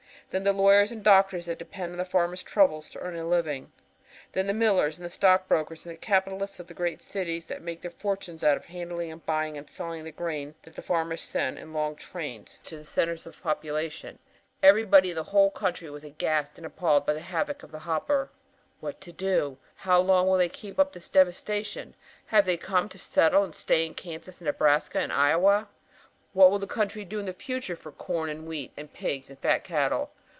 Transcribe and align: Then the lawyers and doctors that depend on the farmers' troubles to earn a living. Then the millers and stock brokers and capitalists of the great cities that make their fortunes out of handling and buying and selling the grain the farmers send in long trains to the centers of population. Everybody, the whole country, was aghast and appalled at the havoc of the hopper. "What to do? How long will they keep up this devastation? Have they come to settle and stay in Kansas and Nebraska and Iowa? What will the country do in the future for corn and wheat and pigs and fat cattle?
Then 0.29 0.45
the 0.45 0.53
lawyers 0.53 0.93
and 0.93 1.03
doctors 1.03 1.47
that 1.47 1.59
depend 1.59 1.91
on 1.91 1.97
the 1.97 2.05
farmers' 2.05 2.41
troubles 2.41 2.89
to 2.91 2.99
earn 2.99 3.17
a 3.17 3.25
living. 3.25 3.73
Then 4.31 4.47
the 4.47 4.53
millers 4.53 4.97
and 4.97 5.11
stock 5.11 5.45
brokers 5.49 5.85
and 5.85 5.99
capitalists 5.99 6.57
of 6.57 6.67
the 6.67 6.73
great 6.73 7.01
cities 7.01 7.47
that 7.47 7.61
make 7.61 7.81
their 7.81 7.91
fortunes 7.91 8.41
out 8.41 8.55
of 8.55 8.63
handling 8.63 9.11
and 9.11 9.25
buying 9.25 9.57
and 9.57 9.69
selling 9.69 10.05
the 10.05 10.11
grain 10.13 10.55
the 10.61 10.81
farmers 10.81 11.19
send 11.19 11.59
in 11.59 11.73
long 11.73 11.97
trains 11.97 12.61
to 12.63 12.77
the 12.77 12.85
centers 12.85 13.25
of 13.25 13.43
population. 13.43 14.19
Everybody, 14.63 15.11
the 15.11 15.21
whole 15.23 15.51
country, 15.51 15.89
was 15.89 16.05
aghast 16.05 16.55
and 16.55 16.65
appalled 16.65 17.09
at 17.09 17.13
the 17.13 17.19
havoc 17.19 17.61
of 17.61 17.73
the 17.73 17.79
hopper. 17.79 18.29
"What 18.79 19.01
to 19.01 19.11
do? 19.11 19.57
How 19.75 19.99
long 19.99 20.29
will 20.29 20.37
they 20.37 20.47
keep 20.47 20.79
up 20.79 20.93
this 20.93 21.09
devastation? 21.09 21.93
Have 22.27 22.45
they 22.45 22.55
come 22.55 22.87
to 22.87 22.97
settle 22.97 23.43
and 23.43 23.53
stay 23.53 23.85
in 23.85 23.95
Kansas 23.95 24.39
and 24.39 24.45
Nebraska 24.45 24.99
and 24.99 25.11
Iowa? 25.11 25.67
What 26.31 26.49
will 26.51 26.59
the 26.59 26.67
country 26.67 27.03
do 27.03 27.19
in 27.19 27.25
the 27.25 27.33
future 27.33 27.75
for 27.75 27.91
corn 27.91 28.29
and 28.29 28.47
wheat 28.47 28.71
and 28.77 28.93
pigs 28.93 29.29
and 29.29 29.37
fat 29.37 29.65
cattle? 29.65 30.09